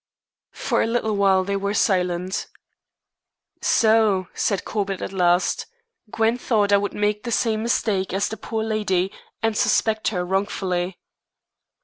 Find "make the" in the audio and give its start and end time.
6.95-7.29